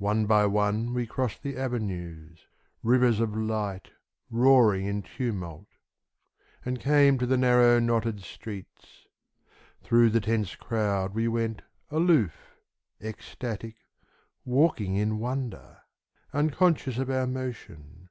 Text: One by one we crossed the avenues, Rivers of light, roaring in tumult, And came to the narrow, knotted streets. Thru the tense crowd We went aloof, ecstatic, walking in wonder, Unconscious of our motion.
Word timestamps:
One 0.00 0.26
by 0.26 0.46
one 0.46 0.92
we 0.92 1.06
crossed 1.06 1.44
the 1.44 1.56
avenues, 1.56 2.48
Rivers 2.82 3.20
of 3.20 3.36
light, 3.36 3.92
roaring 4.28 4.86
in 4.86 5.02
tumult, 5.02 5.68
And 6.64 6.80
came 6.80 7.16
to 7.18 7.26
the 7.26 7.36
narrow, 7.36 7.78
knotted 7.78 8.22
streets. 8.24 9.06
Thru 9.84 10.10
the 10.10 10.20
tense 10.20 10.56
crowd 10.56 11.14
We 11.14 11.28
went 11.28 11.62
aloof, 11.92 12.56
ecstatic, 13.00 13.76
walking 14.44 14.96
in 14.96 15.20
wonder, 15.20 15.82
Unconscious 16.32 16.98
of 16.98 17.08
our 17.08 17.28
motion. 17.28 18.08